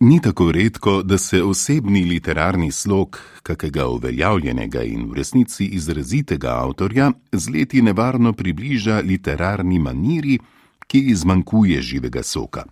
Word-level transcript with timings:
Ni 0.00 0.20
tako 0.22 0.52
redko, 0.52 1.02
da 1.02 1.18
se 1.18 1.42
osebni 1.42 2.04
literarni 2.04 2.72
slog 2.72 3.18
kakega 3.42 3.86
uveljavljenega 3.88 4.82
in 4.82 5.08
v 5.10 5.14
resnici 5.14 5.64
izrazitega 5.64 6.52
avtorja 6.62 7.10
z 7.32 7.50
leti 7.50 7.82
nevarno 7.82 8.32
približa 8.32 9.00
literarni 9.00 9.78
maniri, 9.78 10.38
ki 10.86 10.98
izmanjkuje 10.98 11.82
živega 11.82 12.22
soka. 12.22 12.62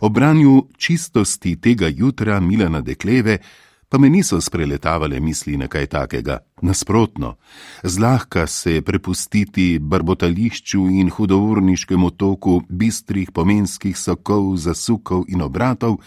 Ob 0.00 0.12
branju 0.12 0.66
čistosti 0.76 1.56
tega 1.60 1.88
jutra 1.88 2.40
Milana 2.40 2.80
Dekleve 2.80 3.38
pa 3.92 3.98
me 3.98 4.08
niso 4.10 4.40
spreletavale 4.40 5.20
misli 5.20 5.56
na 5.56 5.66
kaj 5.68 5.86
takega, 5.86 6.38
nasprotno, 6.62 7.34
zlahka 7.84 8.46
se 8.46 8.80
prepustiti 8.82 9.78
barbotališču 9.78 10.86
in 10.88 11.10
hudourniškemu 11.10 12.10
toku 12.10 12.62
bistrih 12.68 13.30
pomenskih 13.30 13.98
sokov, 13.98 14.56
zasukov 14.56 15.26
in 15.28 15.42
obratov, 15.42 15.98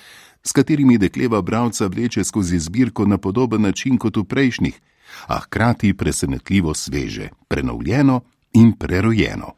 s 0.43 0.51
katerimi 0.51 0.97
dekleva 0.97 1.41
bravca 1.41 1.85
vleče 1.87 2.23
skozi 2.23 2.59
zbirko 2.59 3.05
na 3.05 3.17
podoben 3.17 3.61
način 3.61 3.97
kot 3.97 4.17
v 4.17 4.23
prejšnjih, 4.23 4.81
a 5.27 5.37
hkrati 5.39 5.93
presenetljivo 5.93 6.73
sveže, 6.73 7.29
prenovljeno 7.47 8.21
in 8.53 8.73
prerojeno. 8.73 9.53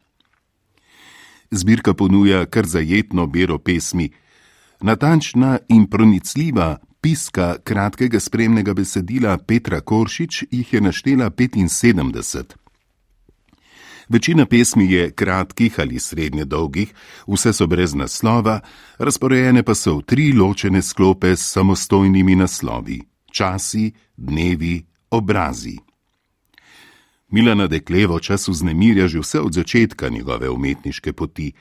Zbirka 1.51 1.93
ponuja 1.93 2.45
kar 2.45 2.67
zajetno 2.67 3.27
bero 3.27 3.57
pesmi, 3.57 4.09
natančna 4.81 5.59
in 5.69 5.87
pronicljiva 5.87 6.77
spiska 6.97 7.55
kratkega 7.63 8.19
spremnega 8.19 8.73
besedila 8.73 9.37
Petra 9.37 9.81
Koršič 9.81 10.43
jih 10.51 10.73
je 10.73 10.81
naštela 10.81 11.29
75. 11.29 12.43
Večina 14.09 14.45
pesmi 14.45 14.91
je 14.91 15.11
kratkih 15.11 15.79
ali 15.79 15.99
srednje 15.99 16.45
dolgih, 16.45 16.93
vse 17.27 17.53
so 17.53 17.67
brez 17.67 17.93
naslova, 17.93 18.59
razporejene 18.97 19.63
pa 19.63 19.75
so 19.75 19.97
v 19.97 20.01
tri 20.01 20.33
ločene 20.33 20.81
sklope 20.81 21.35
s 21.35 21.51
samostojnimi 21.53 22.35
naslovi: 22.35 23.01
časi, 23.31 23.91
dnevi, 24.17 24.85
obrazi. 25.11 25.77
Milana 27.29 27.67
Deklevo 27.67 28.19
čas 28.19 28.47
vznemirja 28.47 29.07
že 29.07 29.19
vse 29.19 29.39
od 29.39 29.53
začetka 29.53 30.09
njegove 30.09 30.49
umetniške 30.49 31.13
poti, 31.13 31.51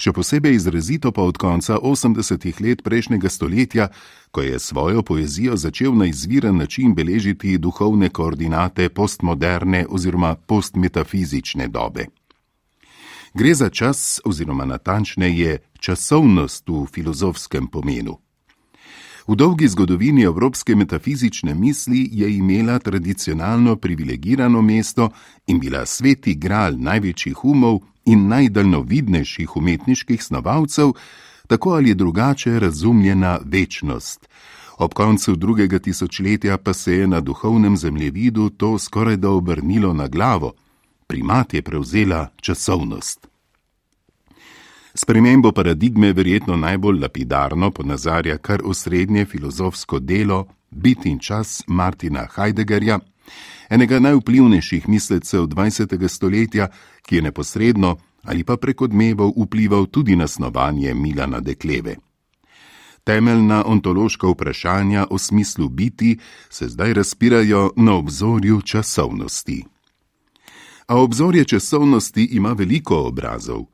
še 0.00 0.12
posebej 0.16 0.54
izrazito 0.56 1.12
pa 1.12 1.22
od 1.22 1.36
konca 1.36 1.76
80-ih 1.76 2.60
let 2.60 2.80
prejšnjega 2.82 3.28
stoletja, 3.28 3.88
ko 4.30 4.40
je 4.40 4.58
svojo 4.58 5.02
poezijo 5.02 5.56
začel 5.56 5.92
na 5.92 6.06
izviren 6.08 6.56
način 6.56 6.94
beležiti 6.94 7.58
duhovne 7.58 8.08
koordinate 8.08 8.88
postmoderne 8.88 9.84
oziroma 9.90 10.34
postmetafizične 10.34 11.68
dobe. 11.68 12.06
Gre 13.34 13.54
za 13.54 13.68
čas 13.68 14.20
oziroma 14.24 14.64
natančneje 14.64 15.58
časovnost 15.78 16.68
v 16.68 16.86
filozofskem 16.94 17.68
pomenu. 17.68 18.16
V 19.26 19.36
dolgi 19.36 19.68
zgodovini 19.68 20.22
evropske 20.22 20.74
metafizične 20.74 21.54
misli 21.54 22.08
je 22.12 22.36
imela 22.36 22.78
tradicionalno 22.78 23.76
privilegirano 23.76 24.62
mesto 24.62 25.10
in 25.46 25.60
bila 25.60 25.86
sveti 25.86 26.34
gral 26.34 26.74
največjih 26.78 27.44
umov 27.44 27.78
in 28.04 28.28
najdaljnovidnejših 28.28 29.56
umetniških 29.56 30.22
snovalcev, 30.22 30.92
tako 31.46 31.70
ali 31.70 31.94
drugače 31.94 32.58
razumljena 32.58 33.38
večnost. 33.44 34.28
Ob 34.78 34.94
koncu 34.94 35.36
drugega 35.36 35.78
tisočletja 35.78 36.58
pa 36.58 36.72
se 36.72 36.94
je 36.94 37.06
na 37.06 37.20
duhovnem 37.20 37.76
zemljevidu 37.76 38.50
to 38.50 38.78
skoraj 38.78 39.16
da 39.16 39.30
obrnilo 39.30 39.92
na 39.92 40.08
glavo, 40.08 40.52
primat 41.06 41.54
je 41.54 41.62
prevzela 41.62 42.28
časovnost. 42.40 43.29
Spremembo 44.94 45.52
paradigme 45.52 46.12
verjetno 46.12 46.56
najbolj 46.56 47.00
lapidarno 47.00 47.70
ponazarja 47.70 48.38
kar 48.38 48.60
osrednje 48.64 49.24
filozofsko 49.24 49.98
delo 49.98 50.46
Bit 50.70 51.06
in 51.06 51.18
čas 51.18 51.62
Martina 51.66 52.26
Heideggerja, 52.34 52.98
enega 53.68 53.98
najvplivnejših 53.98 54.88
mislecev 54.88 55.46
20. 55.46 56.08
stoletja, 56.08 56.68
ki 57.02 57.16
je 57.16 57.22
neposredno 57.22 57.96
ali 58.22 58.44
pa 58.44 58.56
preko 58.56 58.86
dmevov 58.86 59.32
vplival 59.36 59.86
tudi 59.86 60.16
na 60.16 60.28
snovanje 60.28 60.94
Milana 60.94 61.40
Dekleve. 61.40 61.96
Temeljna 63.04 63.64
ontološka 63.66 64.26
vprašanja 64.28 65.06
o 65.10 65.18
smislu 65.18 65.68
biti 65.68 66.18
se 66.50 66.68
zdaj 66.68 66.92
razpirajo 66.94 67.70
na 67.76 67.94
obzorju 67.94 68.60
časovnosti. 68.60 69.64
A 70.86 70.96
obzorje 70.96 71.44
časovnosti 71.44 72.24
ima 72.24 72.52
veliko 72.52 72.96
obrazov. 72.96 73.64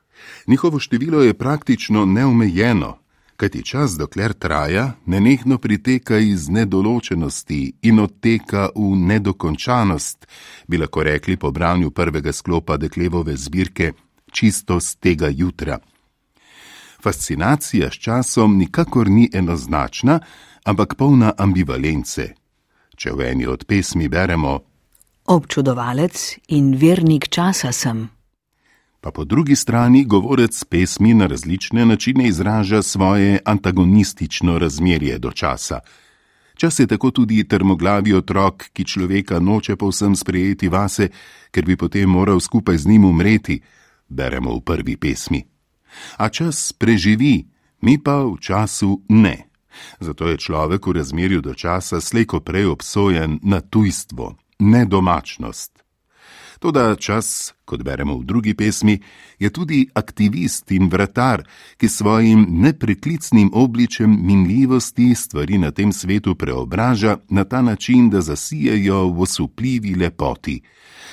Njihovo 0.47 0.79
število 0.79 1.23
je 1.23 1.35
praktično 1.35 2.05
neomejeno, 2.05 2.99
kajti 3.37 3.63
čas, 3.63 3.97
dokler 3.99 4.33
traja, 4.33 4.93
nenehno 5.07 5.59
priteka 5.59 6.19
iz 6.19 6.49
nedoločenosti 6.49 7.73
in 7.83 8.01
odteka 8.01 8.69
v 8.75 8.97
nedokončanost, 8.97 10.27
bi 10.67 10.79
lahko 10.79 11.03
rekli 11.03 11.37
po 11.37 11.51
branju 11.51 11.91
prvega 11.91 12.33
sklopa 12.33 12.77
deklevove 12.77 13.37
zbirke 13.37 13.93
Čistost 14.33 15.01
tega 15.01 15.29
jutra. 15.29 15.79
Fascinacija 17.03 17.91
s 17.91 17.95
časom 17.95 18.59
nikakor 18.59 19.09
ni 19.09 19.31
enoznačna, 19.33 20.21
ampak 20.65 20.95
polna 20.95 21.33
ambivalence. 21.39 22.35
Če 22.97 23.13
v 23.13 23.31
eni 23.31 23.47
od 23.47 23.65
pesmi 23.65 24.09
beremo: 24.09 24.59
Občudovalec 25.25 26.39
in 26.49 26.75
vernik 26.75 27.29
časa 27.29 27.73
sem 27.73 28.16
pa 29.07 29.11
po 29.11 29.25
drugi 29.25 29.57
strani 29.57 30.05
govorec 30.05 30.65
pesmi 30.65 31.15
na 31.15 31.27
različne 31.27 31.87
načine 31.87 32.27
izraža 32.29 32.83
svoje 32.83 33.39
antagonistično 33.45 34.59
razmerje 34.59 35.19
do 35.19 35.31
časa. 35.31 35.81
Čas 36.55 36.79
je 36.79 36.87
tako 36.87 37.11
tudi 37.11 37.49
termoglavi 37.49 38.15
otrok, 38.15 38.65
ki 38.73 38.85
človeka 38.85 39.39
noče 39.41 39.77
povsem 39.77 40.17
sprejeti 40.17 40.69
vase, 40.69 41.09
ker 41.51 41.65
bi 41.65 41.77
potem 41.77 42.11
moral 42.11 42.41
skupaj 42.41 42.77
z 42.77 42.87
njim 42.87 43.05
umreti, 43.05 43.61
beremo 44.09 44.57
v 44.57 44.61
prvi 44.61 44.97
pesmi. 44.97 45.45
A 46.17 46.29
čas 46.29 46.73
preživi, 46.73 47.47
mi 47.81 48.03
pa 48.03 48.25
v 48.25 48.35
času 48.41 49.03
ne. 49.09 49.47
Zato 50.01 50.27
je 50.27 50.37
človek 50.37 50.87
v 50.87 50.93
razmerju 50.93 51.41
do 51.41 51.55
časa 51.55 52.01
slejko 52.01 52.41
prej 52.41 52.67
obsojen 52.67 53.39
na 53.43 53.61
tujstvo, 53.61 54.35
nedomačnost. 54.59 55.86
Toda 56.59 56.95
čas, 56.97 57.53
kot 57.65 57.83
beremo 57.83 58.17
v 58.19 58.25
drugi 58.25 58.55
pesmi, 58.55 58.97
je 59.39 59.51
tudi 59.51 59.85
aktivist 59.95 60.71
in 60.73 60.89
vratar, 60.89 61.45
ki 61.77 61.89
svojim 61.89 62.47
nepreklicnim 62.49 63.51
obličem 63.53 64.17
minljivosti 64.27 65.15
stvari 65.15 65.59
na 65.59 65.71
tem 65.71 65.93
svetu 65.93 66.35
preobraža 66.35 67.19
na 67.29 67.45
ta 67.45 67.63
način, 67.63 68.11
da 68.11 68.21
zasijajo 68.21 69.09
v 69.09 69.21
osupljivi 69.21 69.95
lepoti, 69.95 70.61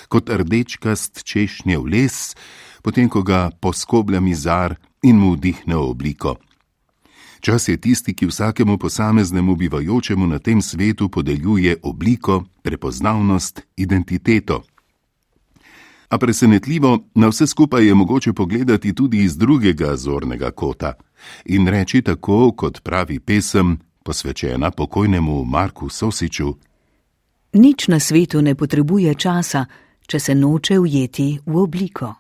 kot 0.08 0.30
rdečkast 0.30 1.24
češnjev 1.24 1.86
les, 1.86 2.36
potem 2.82 3.10
ko 3.10 3.24
ga 3.24 3.50
poskoblja 3.60 4.20
mizar 4.20 4.76
in 5.04 5.20
mu 5.20 5.34
vdihne 5.36 5.76
obliko. 5.76 6.36
Čas 7.44 7.68
je 7.68 7.78
tisti, 7.78 8.14
ki 8.16 8.26
vsakemu 8.26 8.78
posameznemu 8.78 9.56
bivajočemu 9.56 10.28
na 10.28 10.40
tem 10.40 10.62
svetu 10.62 11.10
podeljuje 11.10 11.76
obliko, 11.84 12.44
prepoznavnost, 12.64 13.62
identiteto. 13.76 14.64
A 16.14 16.18
presenetljivo, 16.18 17.00
na 17.16 17.28
vse 17.28 17.48
skupaj 17.48 17.88
je 17.88 17.94
mogoče 17.94 18.34
pogledati 18.34 18.96
tudi 18.96 19.24
iz 19.24 19.38
drugega 19.38 19.96
zornega 19.96 20.52
kota 20.52 20.94
in 21.46 21.68
reči 21.68 22.02
tako, 22.02 22.52
kot 22.52 22.82
pravi 22.84 23.20
pesem, 23.20 23.80
posvečena 24.04 24.72
pokojnemu 24.72 25.46
Marku 25.46 25.90
Sosiču: 25.90 26.54
Nič 27.54 27.88
na 27.88 28.00
svetu 28.00 28.42
ne 28.42 28.56
potrebuje 28.56 29.16
časa, 29.16 29.66
če 30.08 30.20
se 30.20 30.36
noče 30.36 30.80
ujeti 30.80 31.40
v 31.46 31.58
obliko. 31.58 32.14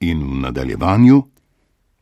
In 0.00 0.22
v 0.22 0.40
nadaljevanju: 0.40 1.22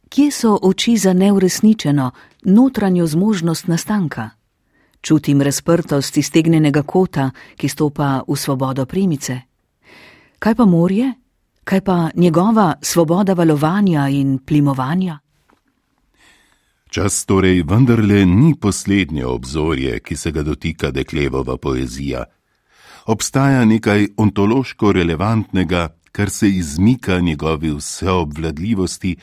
Kje 0.09 0.31
so 0.31 0.59
oči 0.63 0.97
za 0.97 1.13
neuresničeno, 1.13 2.11
notranjo 2.45 3.07
zmožnost 3.07 3.67
nastanka? 3.69 4.31
Čutim 5.01 5.43
razprtost 5.43 6.17
iztegnenega 6.17 6.83
kota, 6.83 7.31
ki 7.57 7.69
stopa 7.69 8.23
v 8.29 8.37
svobodo 8.37 8.87
premice. 8.87 9.46
Kaj 10.39 10.55
pa 10.55 10.65
morje? 10.65 11.13
Kaj 11.65 11.81
pa 11.81 12.11
njegova 12.15 12.75
svoboda 12.83 13.33
valovanja 13.33 14.09
in 14.09 14.39
plimovanja? 14.39 15.19
Čas 16.89 17.25
torej 17.27 17.63
vendarle 17.63 18.27
ni 18.27 18.55
poslednje 18.61 19.27
obzorje, 19.27 19.99
ki 20.01 20.17
se 20.17 20.31
ga 20.33 20.43
dotika 20.43 20.91
deklevova 20.91 21.57
poezija. 21.57 22.25
Obstaja 23.07 23.65
nekaj 23.65 24.09
ontološko 24.17 24.93
relevantnega, 24.93 25.89
kar 26.13 26.31
se 26.31 26.49
izmika 26.49 27.21
njegovi 27.21 27.75
vseobvladljivosti, 27.77 29.17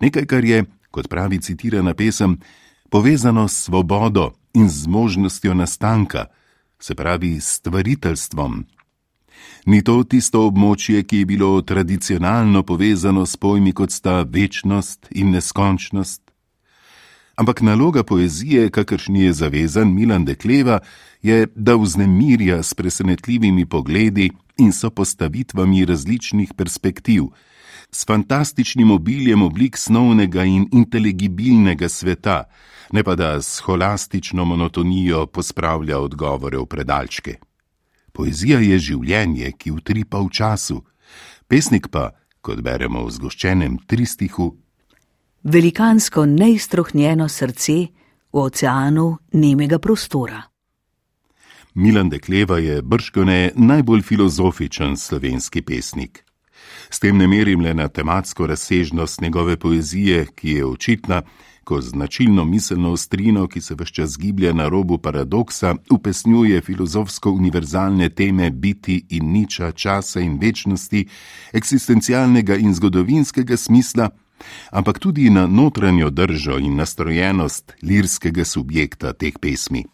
nekaj, 0.00 0.26
kar 0.26 0.44
je, 0.44 0.64
kot 0.90 1.08
pravi 1.08 1.40
citirana 1.40 1.94
pesem, 1.94 2.38
povezano 2.90 3.48
s 3.48 3.64
svobodo 3.64 4.32
in 4.54 4.68
z 4.68 4.86
možnostjo 4.88 5.54
nastanka, 5.54 6.24
se 6.78 6.94
pravi 6.94 7.40
s 7.40 7.56
stvariteljstvom, 7.56 8.64
Ni 9.66 9.82
to 9.82 10.02
tisto 10.04 10.46
območje, 10.46 11.02
ki 11.02 11.18
je 11.18 11.26
bilo 11.26 11.62
tradicionalno 11.62 12.62
povezano 12.62 13.26
s 13.26 13.36
pojmi 13.36 13.72
kot 13.72 13.90
sta 13.90 14.22
večnost 14.22 15.08
in 15.10 15.30
neskončnost? 15.30 16.22
Ampak 17.36 17.60
naloga 17.60 18.04
poezije, 18.04 18.70
kakršni 18.70 19.22
je 19.22 19.32
zavezan 19.32 19.92
Milan 19.94 20.24
Dekleva, 20.24 20.78
je, 21.22 21.46
da 21.54 21.76
vznemirja 21.76 22.62
s 22.62 22.74
presenetljivimi 22.74 23.66
pogledi 23.66 24.30
in 24.58 24.72
sopostavitvami 24.72 25.84
različnih 25.84 26.54
perspektiv, 26.56 27.22
s 27.90 28.06
fantastičnim 28.06 28.90
obiljem 28.90 29.42
oblik 29.42 29.76
snovnega 29.76 30.44
in 30.44 30.68
inteligibilnega 30.72 31.88
sveta, 31.88 32.44
ne 32.92 33.04
pa 33.04 33.14
da 33.14 33.42
s 33.42 33.60
holastično 33.60 34.44
monotonijo 34.44 35.26
pospravlja 35.26 35.98
odgovore 35.98 36.58
v 36.58 36.66
predalčke. 36.66 37.36
Poezija 38.16 38.62
je 38.64 38.78
življenje, 38.80 39.52
ki 39.60 39.74
utripa 39.76 40.22
v 40.24 40.32
času, 40.32 40.80
pesnik 41.48 41.90
pa, 41.92 42.14
kot 42.40 42.62
beremo 42.64 43.04
v 43.04 43.12
zgoščenem 43.12 43.82
tristihu, 43.84 44.54
velikansko 45.46 46.24
neiztrohnjeno 46.26 47.28
srce 47.28 47.76
v 48.32 48.40
oceanu 48.40 49.18
nemega 49.32 49.78
prostora. 49.78 50.40
Milan 51.76 52.08
Dekleva 52.08 52.56
je 52.58 52.80
brškone 52.82 53.52
najbolj 53.54 54.02
filozofičen 54.02 54.96
slovenski 54.96 55.62
pesnik. 55.62 56.24
S 56.90 56.98
tem 56.98 57.18
ne 57.18 57.26
merim 57.28 57.60
le 57.60 57.74
na 57.74 57.88
tematsko 57.88 58.46
razsežnost 58.46 59.20
njegove 59.20 59.56
poezije, 59.56 60.26
ki 60.34 60.50
je 60.50 60.64
očitna, 60.64 61.22
ko 61.66 61.80
značilno 61.80 62.44
miselno 62.44 62.92
ostrino, 62.92 63.48
ki 63.48 63.60
se 63.60 63.74
vse 63.74 63.92
čas 63.92 64.18
giblje 64.18 64.54
na 64.54 64.68
robu 64.68 64.98
paradoksa, 64.98 65.74
upesnjuje 65.90 66.60
filozofsko 66.60 67.30
univerzalne 67.30 68.08
teme 68.08 68.50
biti 68.50 69.06
in 69.10 69.32
niča, 69.32 69.72
časa 69.72 70.20
in 70.20 70.38
večnosti, 70.38 71.06
eksistencialnega 71.52 72.56
in 72.56 72.74
zgodovinskega 72.74 73.56
smisla, 73.56 74.08
ampak 74.70 74.98
tudi 74.98 75.30
na 75.30 75.46
notranjo 75.46 76.10
držo 76.10 76.58
in 76.58 76.76
nastrojenost 76.76 77.72
lirskega 77.82 78.44
subjekta 78.44 79.12
teh 79.12 79.34
pesmi. 79.40 79.84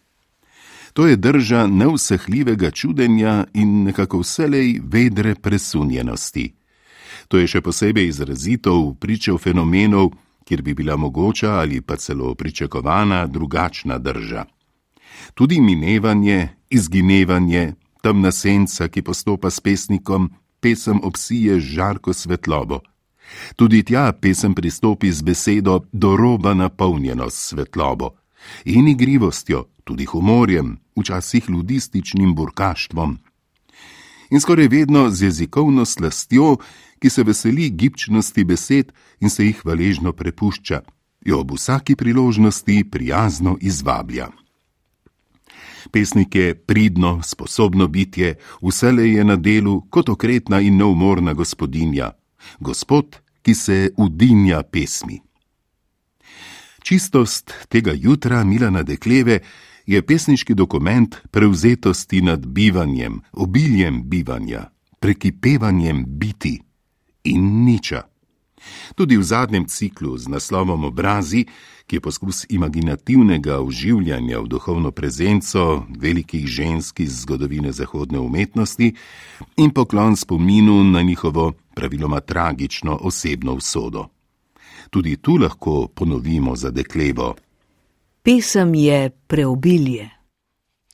To 0.93 1.07
je 1.07 1.15
drža 1.15 1.67
neusahljivega 1.67 2.71
čudenja 2.71 3.45
in 3.53 3.83
nekako 3.83 4.19
vselej 4.19 4.79
vedre 4.83 5.35
presunjenosti. 5.35 6.53
To 7.27 7.37
je 7.37 7.47
še 7.47 7.61
posebej 7.61 8.07
izrazito 8.07 8.75
v 8.77 8.93
pričev 8.99 9.37
fenomenov, 9.41 10.11
kjer 10.45 10.61
bi 10.61 10.73
bila 10.73 10.95
mogoča 10.95 11.51
ali 11.51 11.81
pa 11.81 11.95
celo 11.95 12.35
pričakovana 12.35 13.27
drugačna 13.27 13.97
drža. 13.97 14.45
Tudi 15.33 15.61
minevanje, 15.61 16.49
izginevanje, 16.69 17.73
temna 18.01 18.31
senca, 18.31 18.87
ki 18.87 19.01
postopa 19.01 19.49
s 19.49 19.59
pesnikom, 19.59 20.31
pesem 20.59 20.99
obsije 21.03 21.59
žarko 21.59 22.13
svetlobo. 22.13 22.79
Tudi 23.55 23.83
tja 23.83 24.11
pesem 24.11 24.53
pristopi 24.53 25.11
z 25.11 25.21
besedo 25.21 25.79
do 25.91 26.15
roba 26.15 26.53
napolnjenost 26.53 27.37
svetlobo 27.37 28.09
in 28.65 28.87
igrivostjo, 28.87 29.65
tudi 29.83 30.05
humorjem, 30.05 30.77
včasih 30.99 31.49
ludističnim 31.49 32.35
burkaštvom. 32.35 33.17
In 34.29 34.41
skoraj 34.41 34.67
vedno 34.67 35.09
z 35.09 35.23
jezikovno 35.23 35.85
slastjo, 35.85 36.57
ki 36.99 37.09
se 37.09 37.23
veseli 37.23 37.69
gibčnosti 37.69 38.43
besed 38.43 38.93
in 39.19 39.29
se 39.29 39.45
jih 39.45 39.59
hvaležno 39.61 40.13
prepušča, 40.13 40.81
jo 41.25 41.39
ob 41.39 41.51
vsaki 41.51 41.95
priložnosti 41.95 42.83
prijazno 42.91 43.57
izvablja. 43.61 44.29
Pesnik 45.91 46.35
je 46.35 46.55
pridno, 46.55 47.21
sposobno 47.23 47.87
bitje, 47.87 48.37
vselej 48.61 49.17
je 49.17 49.23
na 49.23 49.35
delu 49.35 49.81
kot 49.89 50.09
okretna 50.09 50.61
in 50.61 50.77
neumorna 50.77 51.33
gospodinja, 51.33 52.11
gospod, 52.59 53.19
ki 53.41 53.55
se 53.55 53.91
udinja 53.97 54.63
pesmi. 54.63 55.19
Čistost 56.83 57.53
tega 57.69 57.91
jutra 57.95 58.43
Milana 58.43 58.83
Dekleve 58.83 59.39
je 59.85 60.01
pesniški 60.01 60.53
dokument 60.53 61.15
prevzetosti 61.31 62.21
nad 62.21 62.47
bivanjem, 62.47 63.21
obiljem 63.31 64.01
bivanja, 64.09 64.69
prekipevanjem 64.99 66.05
biti 66.07 66.61
in 67.23 67.63
niča. 67.65 68.01
Tudi 68.95 69.17
v 69.17 69.23
zadnjem 69.23 69.65
ciklu 69.67 70.17
z 70.17 70.27
naslovom 70.27 70.83
Obrazi, 70.83 71.45
ki 71.87 71.95
je 71.95 72.01
poskus 72.01 72.45
imaginativnega 72.49 73.59
oživljanja 73.59 74.39
v 74.39 74.47
duhovno 74.47 74.91
prezenco 74.91 75.83
velikih 75.99 76.47
žensk 76.47 76.99
iz 76.99 77.21
zgodovine 77.21 77.71
zahodne 77.71 78.19
umetnosti 78.19 78.93
in 79.57 79.71
poklon 79.71 80.15
spominu 80.15 80.83
na 80.83 81.01
njihovo 81.01 81.53
praviloma 81.75 82.19
tragično 82.19 82.99
osebno 83.01 83.53
usodo. 83.53 84.07
Tudi 84.89 85.17
tu 85.17 85.37
lahko 85.37 85.87
ponovimo 85.87 86.55
za 86.55 86.71
deklevo. 86.71 87.35
Pesem 88.23 88.75
je 88.75 89.09
preobilje. 89.27 90.09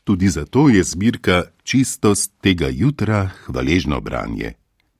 Tudi 0.03 0.29
zato 0.29 0.69
je 0.69 0.83
zbirka 0.83 1.43
čistost 1.63 2.33
tega 2.41 2.67
jutra 2.71 3.29
hvaležno 3.45 4.01
branje, 4.01 4.53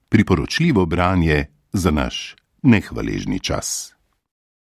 priporočljivo 0.09 0.85
branje 0.85 1.45
za 1.73 1.91
naš 1.91 2.35
nehvaležni 2.61 3.39
čas. 3.39 3.95